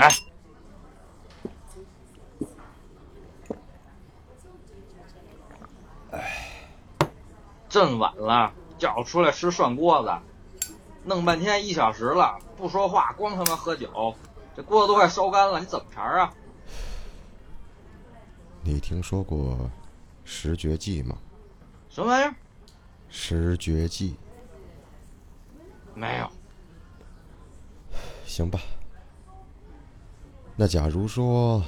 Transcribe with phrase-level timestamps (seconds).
[0.00, 0.10] 来，
[6.12, 6.68] 哎，
[7.68, 10.10] 真晚了，叫我出来吃涮锅子，
[11.04, 14.14] 弄半天一小时了，不说话，光他妈喝酒，
[14.56, 16.32] 这锅子都快烧干了，你怎么茬啊？
[18.62, 19.70] 你听说过
[20.24, 21.18] 十绝技吗？
[21.90, 22.34] 什么玩意儿？
[23.10, 24.16] 十绝技？
[25.94, 26.30] 没有。
[28.24, 28.58] 行吧。
[30.60, 31.64] 那假如说，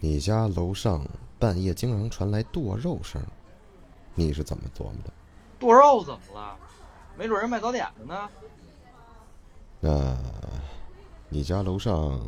[0.00, 1.04] 你家楼上
[1.38, 3.22] 半夜经常传来剁肉声，
[4.14, 5.12] 你是怎么琢磨的？
[5.58, 6.56] 剁肉怎么了？
[7.14, 8.30] 没准人卖早点的呢。
[9.80, 10.16] 那，
[11.28, 12.18] 你家楼上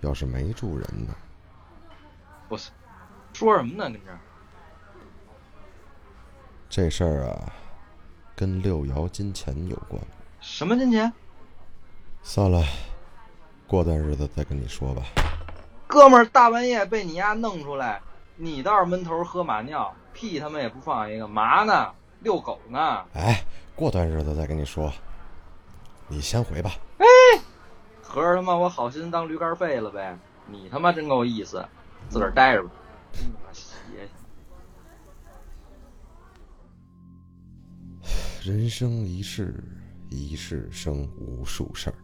[0.00, 1.12] 要是没住人呢？
[2.48, 2.70] 不是，
[3.32, 3.90] 说什么呢？
[3.90, 4.12] 跟这。
[6.70, 7.52] 这事儿啊，
[8.36, 10.00] 跟六爻金钱有关。
[10.38, 11.12] 什么金钱？
[12.22, 12.64] 算了，
[13.66, 15.02] 过段日子再跟你说吧。
[15.92, 18.00] 哥们儿，大半夜被你丫弄出来，
[18.36, 21.92] 你倒是闷头喝马尿，屁他妈也不放一个，嘛呢？
[22.20, 23.04] 遛狗呢？
[23.12, 23.44] 哎，
[23.76, 24.90] 过段日子再跟你说，
[26.08, 26.70] 你先回吧。
[26.96, 27.04] 哎，
[28.00, 30.16] 合着他妈我好心当驴肝肺了呗？
[30.46, 31.62] 你他妈真够意思，
[32.08, 32.70] 自个儿待着吧。
[33.52, 33.68] 邪。
[38.42, 39.62] 人生一世，
[40.08, 41.94] 一世生无数事儿。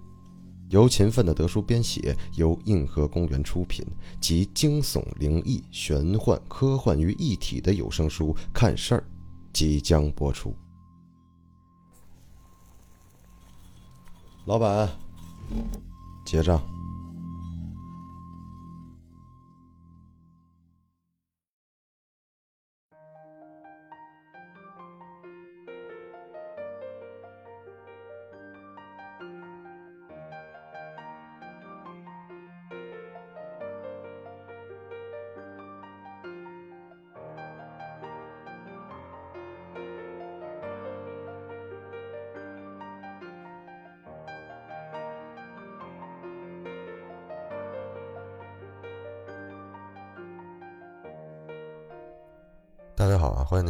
[0.71, 3.85] 由勤奋的德叔编写，由硬核公园出品，
[4.21, 9.01] 集惊悚、灵异、玄幻、科幻于一体的有声书《看事儿》
[9.53, 10.55] 即将播出。
[14.45, 14.89] 老板，
[16.27, 16.78] 结账。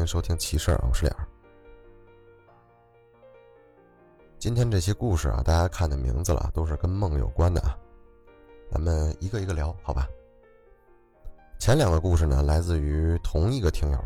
[0.09, 1.29] 收听奇事儿，我是脸儿。
[4.39, 7.77] 今天这些故事啊，大家看的名字了，都是跟梦有关的啊。
[8.73, 10.09] 咱们一个一个聊，好吧？
[11.59, 14.03] 前两个故事呢，来自于同一个听友，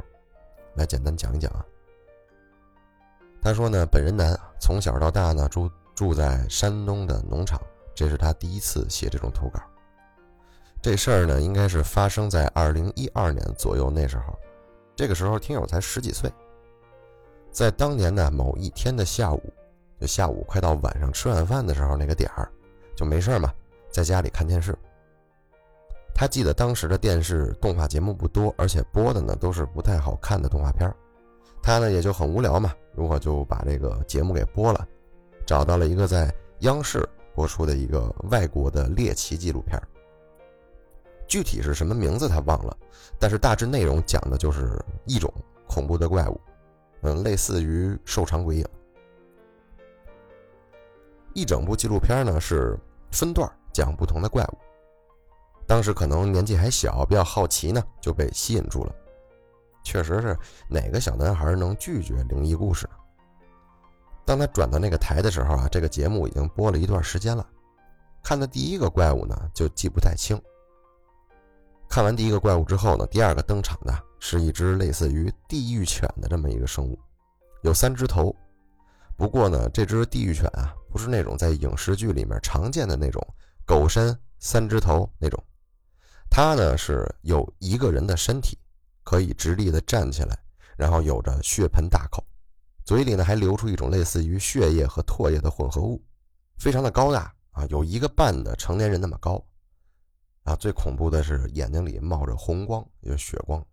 [0.75, 1.65] 来简单讲一讲啊。
[3.41, 7.61] 他说呢，本人男，从小到大呢，住住在山东的农场，
[7.95, 9.61] 这是他第一次写这种投稿。
[10.83, 14.37] 这事儿呢，应该是发生在二零一二年左右那时候。
[14.95, 16.31] 这个时候，听友才十几岁，
[17.51, 19.53] 在当年的某一天的下午，
[20.01, 22.51] 就下午快到晚上吃晚饭的时候那个点儿，
[22.95, 23.53] 就没事嘛，
[23.91, 24.77] 在家里看电视。
[26.15, 30.95] 他记得当时的电视动画节目不多，而且播的呢都是不太好看的动画片
[31.63, 34.87] 他呢也就很无聊嘛，如果就把这个节目给播了，
[35.47, 39.81] 找到了一个在央视播出的一个外国的猎奇纪录片
[41.33, 42.77] 具体是什么名字他忘了，
[43.19, 45.33] 但是大致内容讲的就是一种
[45.67, 46.39] 恐怖的怪物，
[47.01, 48.67] 嗯，类似于瘦长鬼影。
[51.33, 52.79] 一整部纪录片呢是
[53.11, 54.59] 分段讲不同的怪物。
[55.67, 58.95] 当时可能年纪还小，比较好奇呢，就被吸引住了。
[59.83, 60.39] 确实是
[60.69, 62.87] 哪个小男孩能拒绝灵异故事？
[64.27, 67.49] 当他转到那个台的时候啊，这个节目已经播了一段时间了。
[68.23, 70.39] 看的第一个怪物呢，就记不太清。
[71.93, 76.99] 看完第一个怪物之后呢，第二个登场的是一只类似于地狱犬的这么一个生物，
[77.65, 78.35] 有三只头。
[79.15, 83.23] 不过呢，这只地狱犬啊，不是那种在影视剧里面常见的那种
[83.67, 85.45] 狗身三只头那种，
[86.31, 88.57] 它呢是有一个人的身体，
[89.05, 90.35] 可以直立的站起来，
[90.79, 92.25] 然后有着血盆大口，
[92.87, 96.03] 嘴里呢还流出一种类似于血液和唾液的混合物，
[96.57, 99.45] 非常的高大啊，有一个半的成年人那么高。
[100.45, 103.65] 啊，最恐怖的是眼睛里冒着红光，有血光，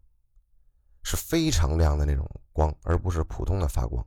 [1.03, 4.05] 是非常亮的那种光，而不是普通的发光。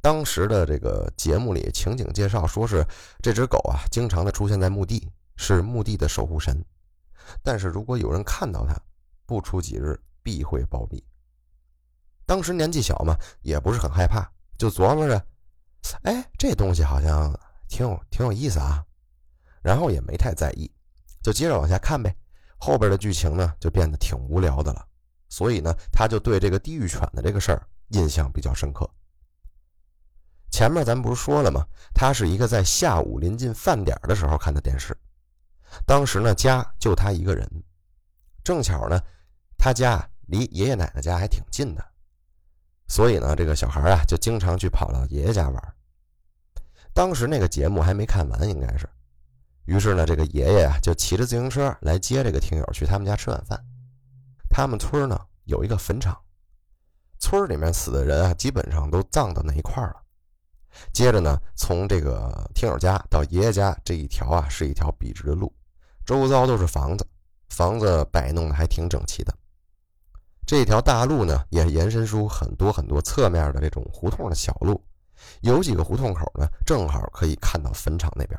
[0.00, 2.86] 当时的这个节目里情景介绍说是
[3.22, 6.64] 这只狗啊，经常的出现在墓地，是墓地的守护神。
[7.42, 8.78] 但是如果有人看到它，
[9.24, 11.02] 不出几日必会暴毙。
[12.26, 15.26] 当时年纪小嘛，也不是很害怕，就琢磨着，
[16.02, 17.32] 哎，这东西好像
[17.66, 18.84] 挺有挺有意思啊，
[19.62, 20.70] 然后也没太在意。
[21.24, 22.14] 就接着往下看呗，
[22.58, 24.86] 后边的剧情呢就变得挺无聊的了，
[25.30, 28.88] 所以呢他就对这个地狱犬的这个事儿印象比较深刻。
[30.50, 31.66] 前面咱们不是说了吗？
[31.94, 34.94] 他是一个在下午临近饭点的时候看的电视，
[35.86, 37.50] 当时呢，家就他一个人，
[38.44, 39.00] 正巧呢，
[39.56, 41.82] 他家离爷爷奶奶家还挺近的，
[42.86, 45.74] 所以呢，这个小孩啊就经常去跑到爷爷家玩。
[46.92, 48.86] 当时那个节目还没看完，应该是，
[49.66, 53.58] 于是呢，这个爷爷啊就骑着自行车来接这个听友去他们家吃晚饭。
[54.50, 56.16] 他们村呢有一个坟场，
[57.18, 59.96] 村里面死的人啊基本上都葬到那一块了。
[60.92, 65.52] 接着呢，从这个听友家到爷爷家这一条啊是一条笔直的路。
[66.04, 67.06] 周遭都是房子，
[67.48, 69.34] 房子摆弄的还挺整齐的。
[70.46, 74.84] 这条大路呢，也延伸出很多很多侧面的这种胡同的小路，
[75.40, 78.38] 有几个胡同口呢，正好可以看到坟场那边。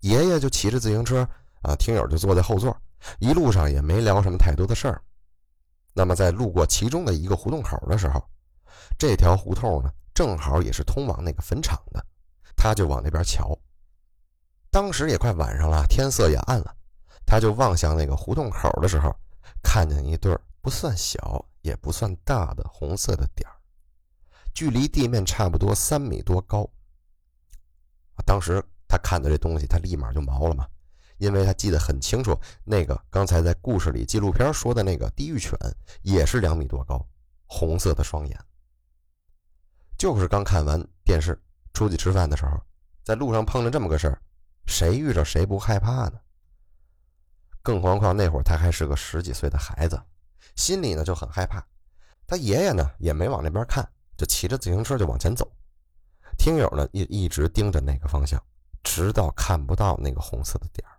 [0.00, 1.28] 爷爷就骑着自行车
[1.62, 2.76] 啊，听友就坐在后座，
[3.18, 5.02] 一路上也没聊什么太多的事儿。
[5.94, 8.22] 那么在路过其中的一个胡同口的时候，
[8.98, 12.04] 这条胡同呢，正好也是通往那个坟场的，
[12.56, 13.58] 他就往那边瞧。
[14.70, 16.76] 当时也快晚上了，天色也暗了，
[17.24, 19.14] 他就望向那个胡同口的时候，
[19.62, 23.48] 看见一对不算小也不算大的红色的点，
[24.52, 26.68] 距离地面差不多三米多高。
[28.26, 30.66] 当时他看到这东西，他立马就毛了嘛，
[31.18, 35.52] 因为他记得很清楚，那个刚才在故事里纪录片说的那个地狱犬
[36.02, 37.06] 也是两米多高，
[37.46, 38.38] 红色的双眼。
[39.98, 41.40] 就是刚看完电视，
[41.72, 42.60] 出去吃饭的时候，
[43.02, 44.20] 在路上碰着这么个事儿。
[44.66, 46.20] 谁遇着谁不害怕呢？
[47.62, 50.00] 更何况那会儿他还是个十几岁的孩子，
[50.56, 51.64] 心里呢就很害怕。
[52.26, 55.50] 他爷爷呢也没往那边看，就骑着自行车就往前走。
[56.36, 58.42] 听友呢也一直盯着那个方向，
[58.86, 60.94] 直到看不到那个红色的点儿。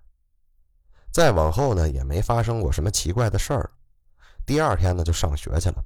[1.10, 3.72] 再往后呢也没发生过什么奇怪的事儿。
[4.46, 5.84] 第二天呢就上学去了。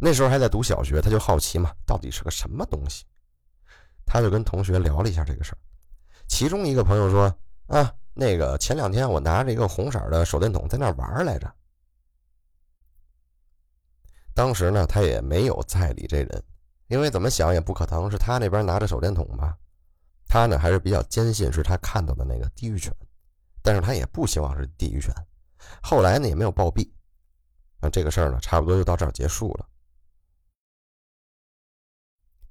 [0.00, 3.04] 那时候还在读小学，他就好奇嘛，到底是个什么东西？
[4.06, 5.58] 他就跟同学聊了一下这个事儿。
[6.26, 7.32] 其中一个朋友说
[7.68, 11.54] ：“啊，那个前两天我拿着一个红色的手电筒在那玩来着。
[14.34, 16.44] 当时呢，他也没有再理这人，
[16.88, 19.56] 因为怎么想也不可能是他那边拿着手电筒吧？
[20.26, 22.94] 他呢还是比较坚信是他看到的那个地狱犬，
[23.62, 25.12] 但是他也不希望是地狱犬。
[25.82, 26.90] 后来呢也没有暴毙。
[27.80, 29.68] 那这个事儿呢，差不多就到这儿结束了。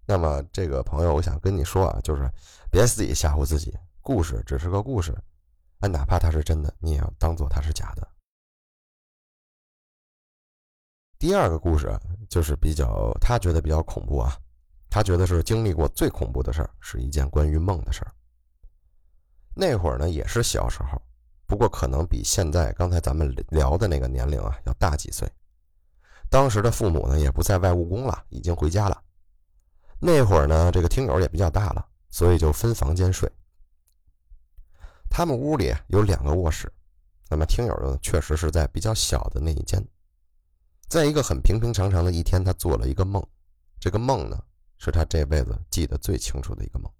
[0.07, 2.29] 那么这个朋友，我想跟你说啊，就是。”
[2.71, 5.13] 别自己吓唬自己，故事只是个故事，
[5.79, 8.05] 啊，哪怕它是真的，你也要当做它是假的。
[11.17, 11.97] 第二个故事
[12.29, 14.37] 就是比较他觉得比较恐怖啊，
[14.95, 18.15] 他觉得是经历过最恐怖的事儿，是一件关于梦的事儿。
[19.53, 21.01] 那会儿呢也是小时候，
[21.45, 25.29] 不过可能比现在刚才咱们聊的那个年龄啊要大几岁。
[26.29, 29.03] 当时的父母呢也不在外务工了，已经回家了。
[29.99, 31.85] 那会儿呢这个听友也比较大了。
[32.09, 33.29] 所以就分房间睡。
[35.09, 36.71] 他们屋里有两个卧室，
[37.29, 39.85] 那么听友呢，确实是在比较小的那一间。
[40.87, 43.21] 在一个很平平常常的一天，他做了一个梦，
[43.77, 44.41] 这个梦呢，
[44.77, 46.91] 是他这辈子记得最清楚的一个梦。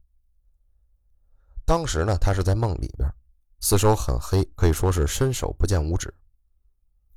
[1.66, 3.10] 当时呢，他是在梦里边，
[3.60, 6.14] 四周很黑，可以说是伸手不见五指。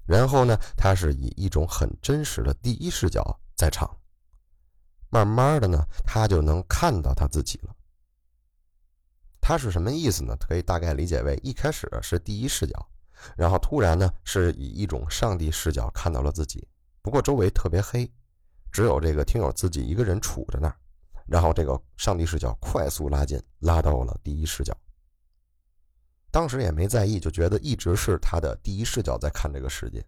[0.07, 3.95] 然后呢，他是以一种很真实的第一视角在场，
[5.11, 7.77] 慢慢的呢，他就能看到他自己了。
[9.41, 10.35] 他是什么意思呢？
[10.41, 12.91] 可以大概理解为，一开始是第一视角，
[13.37, 16.67] 然后突然呢是以一种上帝视角看到了自己。
[17.03, 18.11] 不过周围特别黑，
[18.71, 20.77] 只有这个听友自己一个人杵在那儿，
[21.27, 24.77] 然后这个上帝视角快速拉近，拉到了第一视角。
[26.31, 30.05] 当时也没在意，就觉得一直是他的第一视角在看这个世界，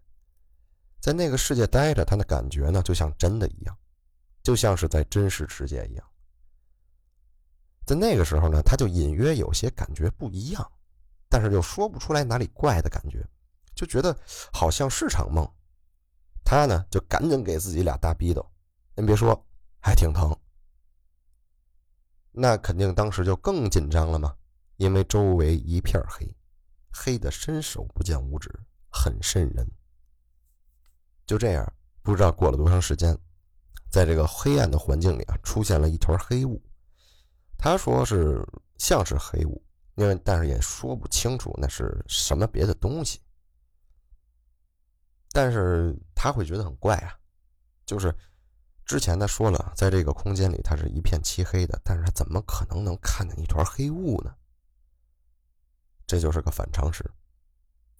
[0.99, 3.75] 在那个世界待着，他的感觉呢就像真的一样，
[4.43, 6.05] 就像是在真实世界一样。
[7.85, 10.71] 在那个时候呢，他就隐约有些感觉不一样，
[11.27, 13.27] 但是又说不出来哪里怪的感觉，
[13.73, 14.15] 就觉得
[14.53, 15.45] 好像是场梦。
[16.43, 18.50] 他呢就赶紧给自己俩大逼斗，
[18.95, 19.45] 您别说，
[19.81, 20.35] 还挺疼。
[22.31, 24.35] 那肯定当时就更紧张了嘛，
[24.77, 26.25] 因为周围一片黑，
[26.91, 28.49] 黑的伸手不见五指，
[28.89, 29.69] 很瘆人。
[31.25, 33.17] 就这样，不知道过了多长时间，
[33.89, 36.61] 在这个黑暗的环境里啊，出现了一团黑雾。
[37.57, 38.45] 他说是
[38.77, 39.63] 像是黑雾，
[39.95, 43.21] 因为但是也说不清楚那是什么别的东西。
[45.31, 47.15] 但是他会觉得很怪啊，
[47.85, 48.13] 就是
[48.91, 54.35] 之前他说了，在这个空间里，他是一片漆黑的，但是他怎么可能能看见一团黑雾呢？
[56.05, 57.09] 这就是个反常识。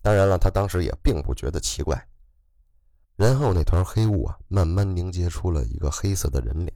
[0.02, 2.10] 当然了，他当时也并不觉得奇怪。
[3.16, 6.74] 然后那团黑雾啊，慢慢凝结出了一个黑色的人脸。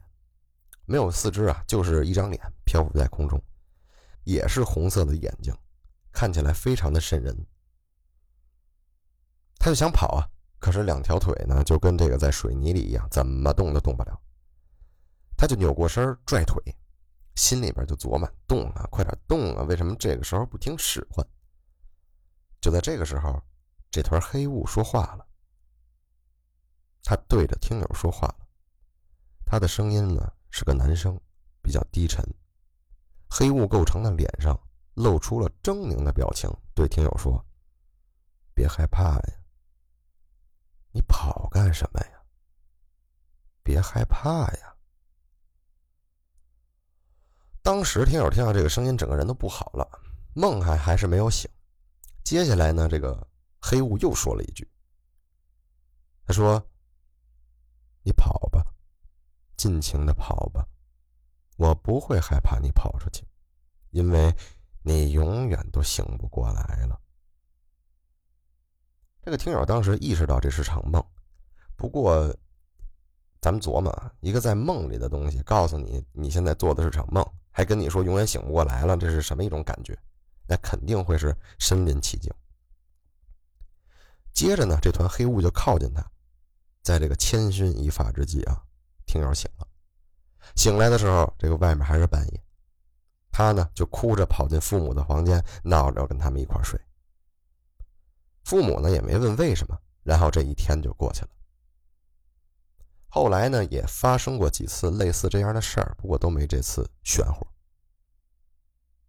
[0.86, 3.38] 没有四肢啊，就是一张脸漂浮在空中，
[4.24, 5.54] 也是红色的眼睛，
[6.10, 7.36] 看起来非常的瘆人。
[9.58, 10.24] 他就想跑啊，
[10.58, 14.20] 可是两条腿呢就跟这个在水泥里一样，怎么动都动不了。
[15.36, 16.62] 他就扭过身拽腿，
[17.34, 19.62] 心里边就琢磨：动啊，快点动啊！
[19.64, 21.26] 为什么这个时候不听使唤？
[22.60, 23.42] 就在这个时候，
[23.90, 25.26] 这团黑雾说话了。
[27.04, 28.48] 他对着听友说话了，
[29.44, 31.20] 他的声音呢是个男生，
[31.62, 32.24] 比较低沉。
[33.28, 34.58] 黑雾构成的脸上
[34.94, 37.44] 露出了狰狞的表情，对听友说
[38.54, 39.35] ：“别害怕呀，
[40.96, 42.22] 你跑干什么呀？
[43.62, 44.74] 别害怕呀。”
[47.60, 49.86] 当时听友听到这个声音，整个人都不好了，
[50.34, 51.50] 梦还还是没有醒。
[52.24, 53.28] 接下来呢，这个
[53.60, 54.66] 黑雾又说了一句
[56.24, 56.66] ：“他说，
[58.02, 58.64] 你跑吧，
[59.54, 60.66] 尽情的跑吧，
[61.58, 63.22] 我不会害怕你跑出去，
[63.90, 64.34] 因为
[64.82, 66.98] 你永远都醒不过来了。”
[69.26, 71.04] 这个听友当时意识到这是场梦，
[71.74, 72.32] 不过
[73.40, 77.26] 咱们琢磨，一个在梦里的东西告诉你你现在做的是场梦。
[77.50, 79.98] 还跟你说永远醒不过来了，这是什么一种感觉？
[80.46, 82.32] 那肯定会是身临其境。
[84.32, 86.08] 接着呢，这团黑雾就靠近他，
[86.84, 88.62] 在这个千钧一发之际啊，
[89.06, 89.66] 听友醒了。
[90.54, 92.40] 醒来的时候，这个外面还是半夜，
[93.32, 96.80] 他呢就哭着跑进父母的房间，闹着要跟他们一块睡。
[98.46, 101.28] 父母呢也没问为什么，然后这一天就过去了。
[103.08, 107.44] 后来呢，也发生过几次类似这样的事儿，不过都没这次玄乎。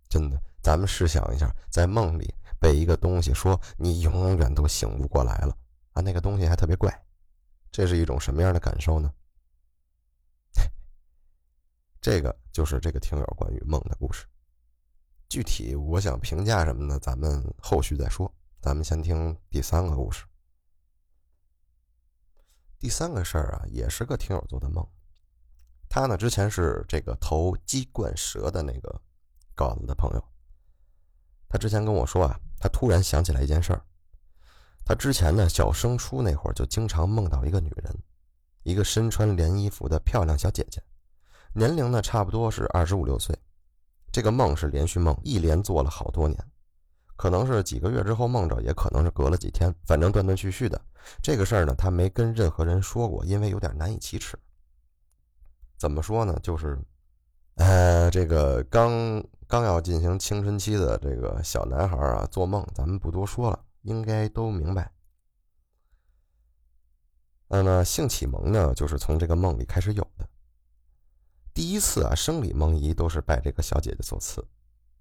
[0.09, 5.55] 真的，咱们试想一下，在梦里被一个东西说你永远都醒不过来了
[5.93, 6.91] 啊，那个东西还特别怪，
[7.71, 9.13] 这是一种什么样的感受呢？
[12.01, 14.25] 这个就是这个听友关于梦的故事。
[15.29, 16.97] 具体我想评价什么呢？
[16.99, 18.33] 咱们后续再说。
[18.59, 20.25] 咱们先听第三个故事。
[22.79, 24.85] 第三个事儿啊，也是个听友做的梦。
[25.87, 29.01] 他呢，之前是这个投鸡冠蛇的那个
[29.55, 30.23] 稿子的朋友。
[31.47, 33.81] 他之前跟我说啊，他突然想起来一件事儿。
[34.83, 38.03] 他之前呢，小升初那会儿就经常梦到一个女人，
[38.63, 40.83] 一个身穿连衣服的漂亮小姐姐，
[41.53, 43.37] 年龄呢差不多是二十五六岁。
[44.11, 46.51] 这个梦是连续梦，一连做了好多年。
[47.17, 50.79] 可能是几个月之后梦着，也可能是隔了几天，反正断断续续的。
[51.21, 54.37] 这个事儿呢，他没跟任何人说过，因为有点难以启齿。
[55.77, 56.39] 怎么说呢？
[56.41, 56.79] 就是，
[57.55, 64.91] 呃，这个刚刚要进行青春期的这个小男孩啊，做梦，咱们不多说了，应该都明白。
[67.47, 70.27] 那么性启蒙呢，就是从这个梦里开始有的。
[71.53, 74.45] 第一次啊，生理梦遗都是拜这个小姐姐所赐。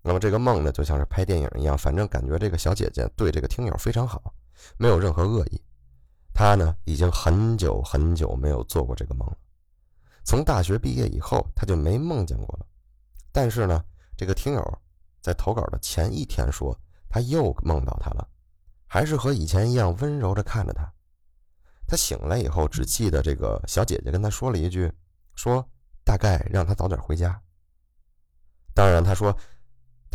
[0.08, 4.32] 那么这个梦呢，就像是拍电影一样，反正感觉这个小姐姐对这个听友非常好，
[4.78, 5.60] 没有任何恶意。
[6.32, 9.36] 她呢，已经很久很久没有做过这个梦了。
[10.22, 12.64] 从大学毕业以后，她就没梦见过了。
[13.32, 13.84] 但是呢，
[14.16, 14.78] 这个听友
[15.20, 18.28] 在投稿的前一天说，他又梦到她了，
[18.86, 20.88] 还是和以前一样温柔着看着他。
[21.88, 24.88] 他醒来以后，只记得这个小姐姐跟他说了一句，
[25.34, 25.68] 说
[26.04, 27.42] 大概让他早点回家。
[28.72, 29.36] 当然，他说。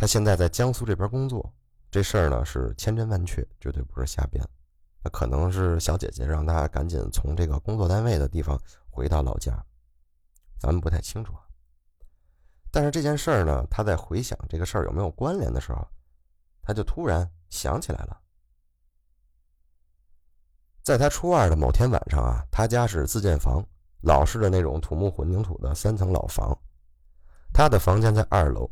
[0.02, 1.48] 他现在在江苏这边工作，
[1.88, 4.44] 这事儿呢是千真万确，绝对不是瞎编。
[5.00, 9.64] 那可能是小姐姐让他赶紧从这个工作单位的地方回到老家，
[10.58, 11.46] 咱们不太清楚啊。
[12.72, 15.86] 但是这件事儿呢，他在回想这个事儿有没有关联的时候，
[16.62, 18.20] 他就突然想起来了。
[20.82, 23.64] 在他初二的某天晚上啊，他家是自建房，
[24.00, 26.58] 老式的那种土木混凝土的三层老房，
[27.54, 28.68] 他的房间在二楼。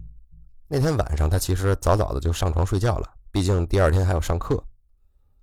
[0.73, 4.63] 那天晚上，他其实早早的就上床睡觉了，毕竟第二天还要上课。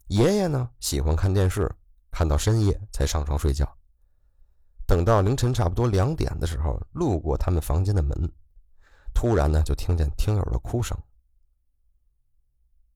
[0.07, 1.69] 爷爷呢，喜欢看电视，
[2.09, 3.69] 看到深夜才上床睡觉。
[4.85, 8.17] 等到凌晨差不多两点的时候，路过他们房间的门，
[9.13, 10.97] 突然呢，就听见听友的哭声。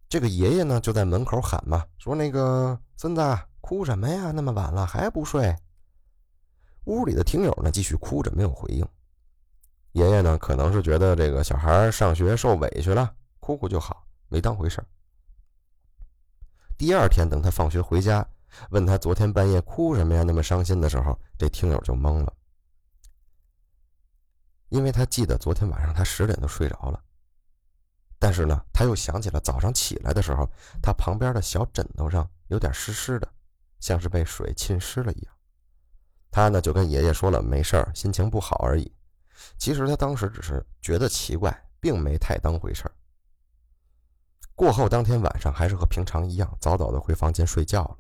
[0.08, 3.22] 这个爷爷呢，就在门口喊嘛，说：“那个孙子，
[3.60, 4.32] 哭什么呀？
[4.32, 5.54] 那么晚了还不睡？”
[6.88, 8.88] 屋里的听友呢，继续哭着，没有回应。
[9.94, 14.86] 爷爷呢，可能是觉得这个小孩上学受委屈了，哭哭就好，没当回事儿
[16.78, 18.26] 第二天，等他放学回家，
[18.70, 22.34] 问他昨天半夜哭什么呀，那么伤心的时候，这听友就懵了，
[24.70, 27.04] 因为他记得昨天晚上他十点就睡着了，
[28.18, 30.50] 但是呢，他又想起了早上起来的时候，
[30.82, 33.28] 他旁边的小枕头上有点湿湿的，
[33.80, 35.34] 像是被水浸湿了一样。
[36.32, 38.90] 他呢就跟爷爷说了，没事儿，心情不好而已。
[39.58, 42.92] 其实他当时只是觉得奇怪，并没太当回事儿。
[44.56, 47.98] 过后当天晚上还是和平常一样，早早的回房间睡觉了。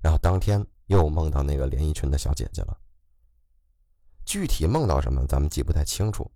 [0.00, 2.76] 然后当天又梦到那个连衣裙的小姐姐了。
[4.24, 6.30] 具体梦到什么，咱们记不太清楚。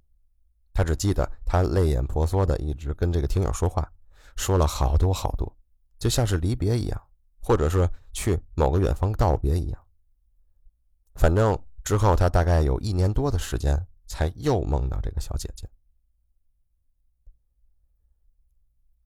[0.73, 3.89] 他只记得他泪眼婆娑的一直跟这个听友说话，
[4.35, 5.57] 说了好多好多，
[5.99, 7.01] 就像是离别一样，
[7.41, 9.81] 或者是去某个远方道别一样。
[11.15, 15.69] 反正之后他大概有一年多的时间，才又梦到这个小姐姐。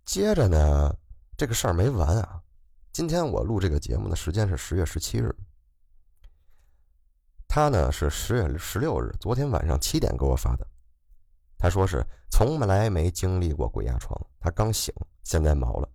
[0.05, 0.95] 接着呢，
[1.35, 2.43] 这个事儿没完啊！
[2.93, 5.35] 今天我录这个节目的时间是十月十七日，
[7.47, 10.67] 他呢是十月十六日，昨天晚上七点给我发的。
[11.57, 15.89] 他说是从来没经历过鬼压床，他刚醒，现在毛了。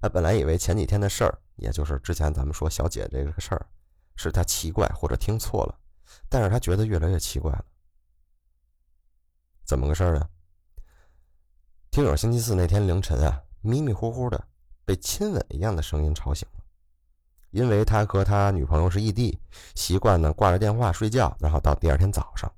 [0.00, 3.66] 他本来以为前几天的事儿，也就是之前咱们说小姐这个事儿，
[4.14, 5.76] 是他奇怪或者听错了，
[6.28, 7.64] 但是他觉得越来越奇怪了。
[9.66, 10.28] 怎么个事儿呢？
[11.90, 14.46] 听友星期四那天凌晨啊，迷迷糊糊的
[14.84, 16.64] 被亲吻一样的声音吵醒了，
[17.50, 19.36] 因为他和他女朋友是异地，
[19.74, 22.48] 习惯呢挂着电话睡觉，然后到第二天早上。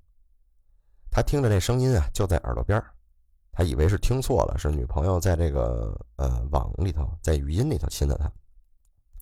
[1.10, 2.82] 他听着那声音啊，就在耳朵边
[3.52, 8.30] 他以为是听错了，是女朋友在这个呃网里头，在语音里头亲的他。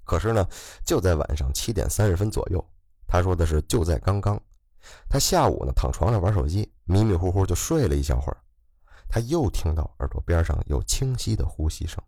[0.05, 0.45] 可是呢，
[0.85, 2.62] 就在晚上七点三十分左右，
[3.07, 4.40] 他说的是就在刚刚，
[5.09, 8.38] 他下午呢躺床上玩手机，迷迷糊糊就睡了一小会儿，
[9.09, 12.02] 他又听到耳朵边上有清晰的呼吸声，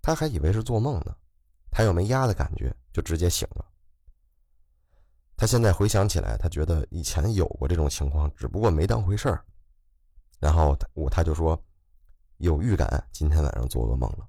[0.00, 1.16] 他还以为是做梦呢，
[1.70, 3.64] 他又没压的感觉，就直接醒了。
[5.36, 9.44] 他现在回想起来，他觉得以前有过这种情况，只不过没当回事儿。
[10.38, 11.60] 然后我他就说
[12.36, 14.28] 有预感今天晚上做噩梦了。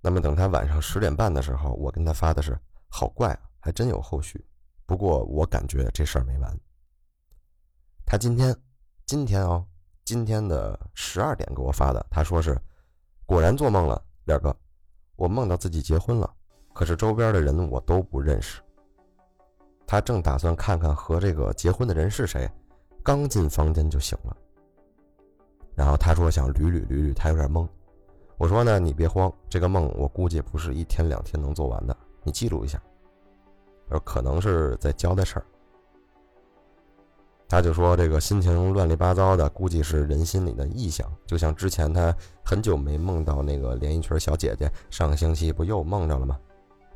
[0.00, 2.58] 那么等他晚上十点半的时候，我跟他发的是
[2.88, 4.44] 好怪啊，还真有后续。
[4.90, 6.60] 不过我感觉这事儿没完。
[8.04, 8.52] 他今天
[9.06, 9.64] 今天哦，
[10.04, 12.60] 今天的十二点给我发的，他说是
[13.24, 14.52] 果然做梦了，亮哥，
[15.14, 16.28] 我梦到自己结婚了，
[16.72, 18.60] 可是周边的人我都不认识。
[19.86, 22.50] 他正打算看看和这个结婚的人是谁，
[23.04, 24.36] 刚进房间就醒了。
[25.76, 27.64] 然后他说想捋捋捋捋，他有点懵。
[28.38, 32.82] 我说呢，你别慌，这个梦我估计不是一天两天能做完的，你记录一下。
[33.90, 35.44] 而可能是在交代事儿。
[37.48, 46.38] 他就说这个心情乱七八糟的，估计是人心里的臆想，就像之前他很久没梦到那个连衣裙小姐姐，上个星期不又梦着了吗？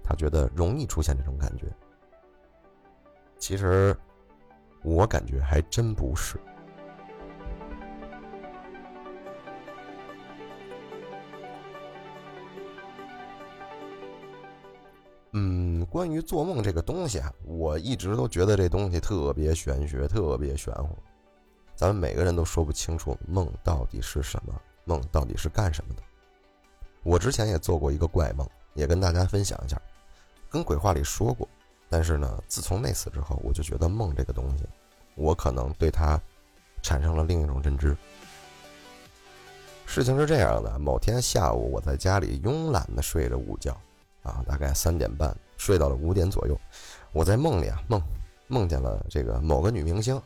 [0.03, 1.67] 他觉得容易出现这种感觉。
[3.37, 3.97] 其实，
[4.85, 6.39] 我感觉还真不是。
[15.37, 20.97] 嗯，关于做梦这个东西啊，我一直都觉得这东西特别玄学，特别玄乎。
[21.75, 26.03] 咱们每个人都说不清楚梦到底是什么，梦到底是干什么的。
[27.03, 29.77] 我之前也做过一个怪梦，也跟大家分享一下，
[30.49, 31.49] 跟鬼话里说过。
[31.89, 34.65] 但是呢，自从那次之后，我就觉得梦这个东西，
[35.17, 36.17] 我可能对它
[36.81, 37.97] 产生了另一种认知。
[39.85, 43.77] 事情是这样的：某天下午，我在家里慵懒的睡着午觉，
[44.25, 46.61] 啊，大概三点半睡到了五点左右，
[47.13, 48.03] 我在梦里啊梦
[48.49, 50.21] 梦见了这个某个女明星。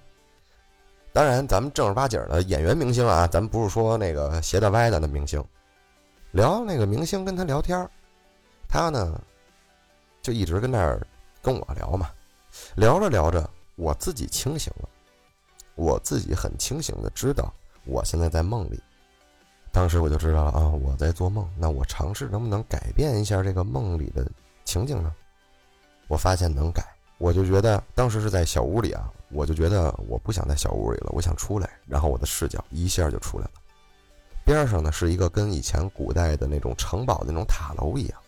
[1.13, 5.45] 当然，咱们正儿八经的演员明星啊，咱们不是说那个斜的歪的那明星。
[6.31, 7.87] 聊那个明星跟他聊天，
[8.67, 9.21] 他呢
[10.23, 11.07] 就一直跟那儿。
[11.41, 12.11] 跟我聊嘛，
[12.75, 14.89] 聊着聊着，我自己清醒了，
[15.77, 17.51] 我自己很清醒的知道
[17.85, 18.83] 我现在在梦里。
[19.73, 21.49] 当时我就知道了啊，我在做梦。
[21.57, 24.29] 那我尝试能不能改变一下这个梦里的
[24.65, 25.15] 情景呢？
[26.09, 26.83] 我发现能改，
[27.19, 33.53] 我就觉得当时是在小屋里啊，我就觉得我不想在小屋里了，我想出来，然后我的视角一下就出来了。
[34.45, 38.19] 边上呢是一个跟以前古代的那种城堡那种塔楼一样。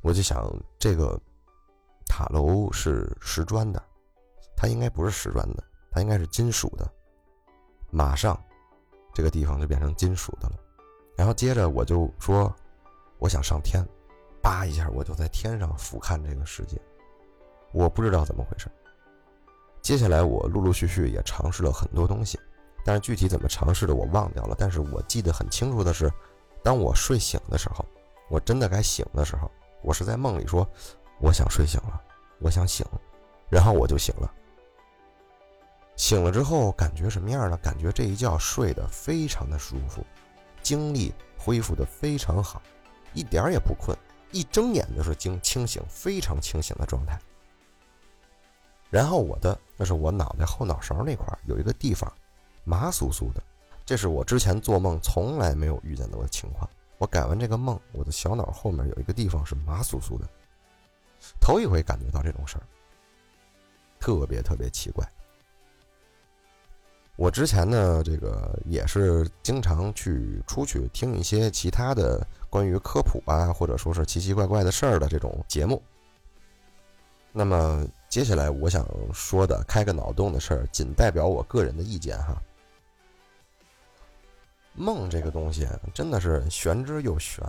[0.00, 1.20] 我就想，这个
[2.06, 3.82] 塔楼是石砖的，
[4.56, 6.90] 它应该不是石砖的，它应该是金属的。
[7.90, 8.42] 马上，
[9.12, 10.54] 这个地方就变成金属的了。
[11.16, 12.54] 然后接着我就说，
[13.18, 13.86] 我想上天，
[14.42, 16.80] 叭一下我就在天上俯瞰这个世界。
[17.72, 18.68] 我不知道怎么回事。
[19.82, 22.38] 接下来我陆陆续续也尝试了很多东西，
[22.84, 24.56] 但是具体怎么尝试的我忘掉了。
[24.58, 26.12] 但是我记得很清楚的是，
[26.62, 27.84] 当我睡醒的时候，
[28.28, 29.50] 我真的该醒的时候。
[29.82, 30.68] 我是在梦里说，
[31.20, 31.98] 我想睡醒了，
[32.38, 32.84] 我想醒，
[33.48, 34.30] 然后我就醒了。
[36.00, 37.58] 醒了之后感觉什么样呢？
[37.58, 40.02] 感觉这一觉睡得非常的舒服，
[40.62, 42.62] 精力恢复的非常好，
[43.12, 43.94] 一点儿也不困，
[44.32, 47.20] 一睁眼就是精清醒，非常清醒的状态。
[48.88, 52.10] 然后我的，那是我脑袋后脑勺那块有一个地方，
[52.64, 53.42] 麻酥酥的，
[53.84, 56.66] 这是我之前做梦从来没有遇见过的情况。
[56.96, 60.26] 我改完这个梦，我的小脑后面有一个地方是麻酥酥的，
[61.38, 62.64] 头一回感觉到这种事儿，
[64.00, 65.06] 特别特别奇怪。
[67.20, 75.82] 我之前呢，这个也是经常去出去听一些其他的关于科普啊，或者说是奇奇怪怪的事儿的这种节目。
[77.30, 82.40] 那么接下来我想说的，开个脑洞的事儿，仅代表我个人的意见哈。
[84.72, 87.44] 梦这个东西真的是玄之又玄，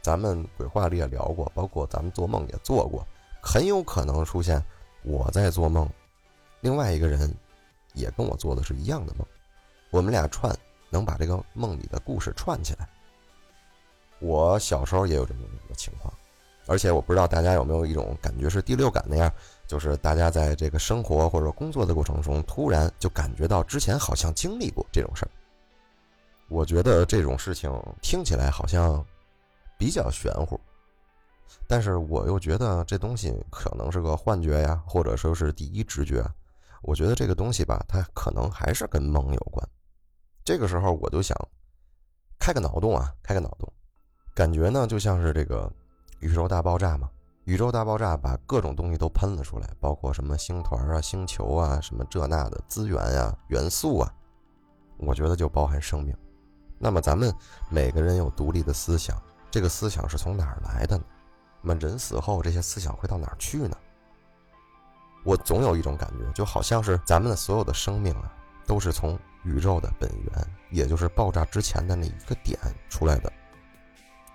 [0.00, 3.06] 咱们鬼话里也聊过，包括咱们做梦也做过，
[3.42, 4.64] 很有可能出现
[5.02, 5.86] 我在做梦，
[6.62, 7.30] 另外一个人
[7.94, 9.26] 也跟我做的是一样的梦，
[9.90, 10.54] 我们俩串
[10.90, 12.88] 能把这个梦里的故事串起来。
[14.20, 16.12] 我小时候也有这么一个情况，
[16.66, 19.32] 而且我不知道大家有没有一种感觉是第六感那样，
[19.66, 25.30] 就是大家在这个生活或者工作的过程中，突然就感觉到之前好像经历过这种事儿。
[26.48, 27.70] 我觉得这种事情
[28.00, 29.04] 听起来好像
[29.76, 30.58] 比较玄乎，
[31.66, 36.24] 但是我又觉得这东西可能是个幻觉呀，或者说是第一直觉。
[36.82, 39.68] 我觉得这个东西吧，它可能还是跟梦有关。
[40.44, 41.36] 这个时候我就想
[42.38, 43.70] 开个脑洞啊，开个脑洞，
[44.34, 45.70] 感觉呢就像是这个
[46.20, 47.10] 宇宙大爆炸嘛。
[47.44, 54.14] 宇宙大爆炸把各种东西都喷了出来，包括什么星团啊、星球啊、什么这那的资源呀、元素啊，
[54.98, 56.14] 我觉得就包含生命。
[56.78, 57.34] 那么咱们
[57.70, 59.16] 每个人有独立的思想，
[59.50, 61.04] 这个思想是从哪儿来的呢？
[61.62, 63.74] 那么人死后这些思想会到哪儿去呢？
[65.28, 68.32] 我总有一种感觉，就好像是咱们的所有的生命啊，
[68.66, 73.30] 都是从宇宙的本源，也就是爆炸之前的那一个点出来的。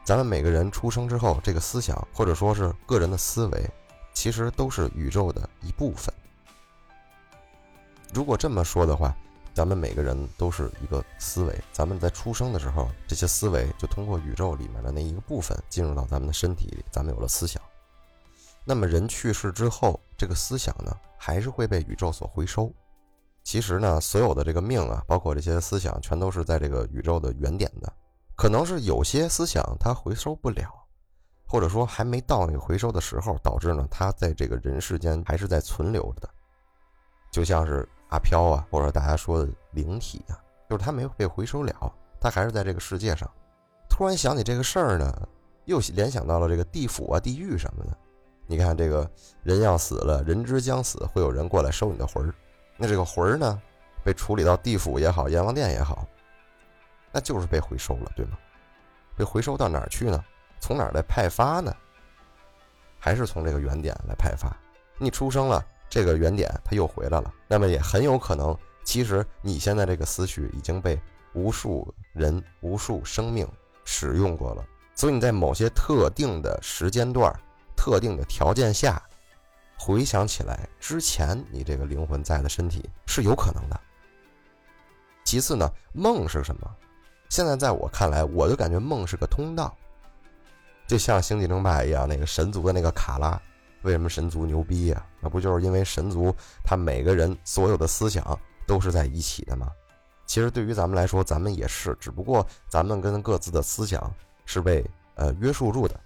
[0.03, 3.67] 咱们每个人出生之后，这个思想或者说是个人的思维，
[4.13, 6.13] 其实都是宇宙的一部分。
[8.13, 9.15] 如果这么说的话。
[9.55, 17.61] 咱们每个人都是一个思维，咱们在出生的时候，这些思维就通过宇宙里面的那一个部分进入到咱们的身体里，咱们有了思想。
[18.65, 22.71] 那么人去世之后，这个思想呢，还是会被宇宙所回收。
[23.43, 27.91] 其实呢，所有的这个命啊，包括这些思想，全都是在这个宇宙的原点的。
[28.35, 30.69] 可能是有些思想它回收不了，
[31.47, 36.29] 或者说还没到那个回收的时候，导致呢，它在这个人世间还是在存留着的，
[37.31, 37.87] 就像是。
[38.09, 40.37] 阿飘啊，或者大家说的灵体啊，
[40.69, 43.27] 就是他没有被回收了，他还是在这个世界上。
[43.89, 45.27] 突然想起这个事儿呢，
[45.65, 47.97] 又联想到了这个地府啊、地狱什么的。
[48.45, 49.09] 你看，这个
[49.43, 52.33] 人要死了，人之将死，会有人过来收你的魂儿。
[52.77, 53.61] 那这个魂儿呢，
[54.03, 56.07] 被处理到地府也好，阎王殿也好，
[57.11, 58.37] 那就是被回收了，对吗？
[59.15, 60.23] 被回收到哪儿去呢？
[60.59, 61.75] 从哪儿来派发呢？
[62.99, 64.55] 还是从这个原点来派发？
[64.97, 65.63] 你出生了。
[65.89, 70.99] 这个原点它又回来了，那么也很有可能，其实你现在这个思绪已经被
[71.33, 73.47] 无数人、无数生命
[73.85, 77.31] 使用过了，所以你在某些特定的时间段、
[77.83, 79.03] 特定的条件下，
[79.77, 83.77] 回想起来之前你这个灵魂在的身体是有可能的。
[85.25, 86.75] 其次呢，梦是什么？
[87.27, 89.75] 现在在我看来，我就感觉梦是个通道，
[90.87, 93.37] 就像星际争霸一样，那个神族的那个卡拉。
[93.81, 95.05] 为什么神族牛逼呀？
[95.19, 99.67] 那不就是因为神族他每个人所有的思想都是在一起的吗？
[100.25, 104.09] 其实对于咱们来说，咱们也是，只不过咱们跟各自的思想
[104.45, 105.99] 是被呃约束住的。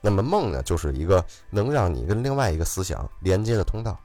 [0.00, 3.98] 那么梦呢，就是一个能让你跟另外一个思想连接的通道。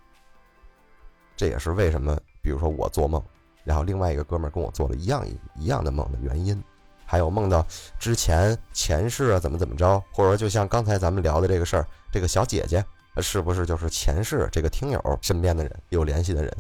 [1.36, 3.24] 这也是为什么，比如说我做梦，
[3.64, 5.26] 然后另外一个哥们儿跟我做了一样
[5.56, 6.62] 一样的梦的原因。
[7.06, 7.66] 还有梦到
[8.00, 12.84] 之前前世啊，怎么怎么着，或者说就像刚才咱们聊的这个事儿，这个小姐姐
[13.18, 16.58] 是不是就是前世这个听友身边的人有联系的人？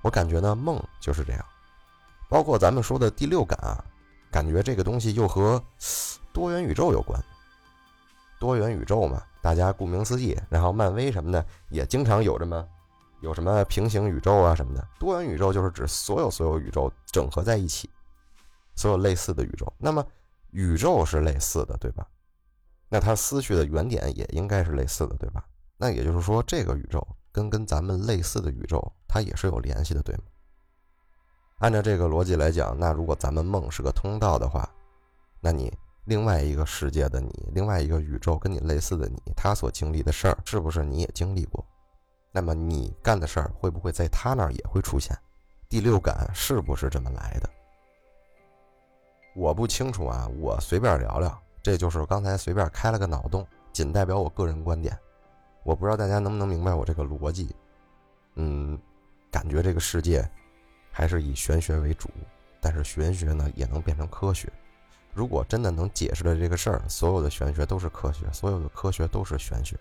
[0.00, 1.44] 我感觉呢，梦就是这样。
[2.28, 3.84] 包括咱们说的第六感啊，
[4.30, 5.62] 感觉这个东西又和
[6.32, 7.22] 多元宇宙有关。
[8.38, 12.66] 多元宇宙嘛，大家顾名思义，然后漫威什么的也经常有这么
[13.20, 14.88] 有什么平行宇宙啊什么的。
[14.98, 17.90] 多元宇宙就是指所有所有宇宙整合在一起。
[18.78, 20.04] 所有类似的宇宙，那么
[20.50, 22.06] 宇宙是类似的，对吧？
[22.90, 25.42] 那它思绪的原点也应该是类似的，对吧？
[25.78, 30.24] 那也就是说，这个宇宙跟跟咱们类似的宇宙，它也是有联系的，对吗？
[31.60, 34.68] 按照这个逻辑来讲，那如果咱们梦是个通道的话，
[35.40, 35.72] 那你
[36.06, 41.64] 另外一个世界的你，另外一个宇宙跟你类似的你，他所经历的事儿，是不是你也经历过？
[42.30, 45.16] 那么你干的事儿，会不会在他那儿也会出现？
[45.68, 47.50] 第六感是不是这么来的？
[49.34, 54.96] 我不清楚啊，我随便聊聊，这就是刚才随便开了个脑洞，仅代表我个人观点。
[55.64, 57.54] 我不知道大家能不能明白我这个逻辑。
[58.36, 58.78] 嗯，
[59.28, 60.24] 感觉这个世界
[60.92, 62.08] 还是以玄学为主，
[62.60, 64.48] 但是玄学呢也能变成科学。
[65.16, 69.74] 如果真的能解释了这个事儿，所有的玄学都是科学，所有的科学都是玄学。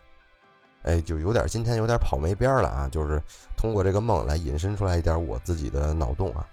[0.84, 2.88] 哎，就有点今天有点跑没边儿了啊！
[2.90, 3.22] 就是
[3.58, 6.48] 通过这个梦来引申出来一点我自己的脑洞啊。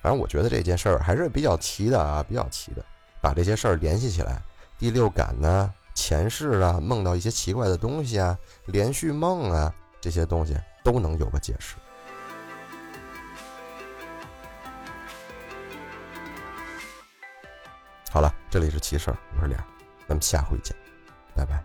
[0.00, 2.82] 反正我觉得这件事儿还是比较奇的啊，比较奇的。
[3.20, 4.40] 把这些事儿联系起来，
[4.78, 11.74] 第六感呢，前世啊，梦到一些奇怪的东西啊，连续梦啊，这些东西都能有个解释。
[18.16, 19.62] 好了，这里是奇事儿，我是脸，
[20.08, 20.74] 咱们下回见，
[21.34, 21.62] 拜拜。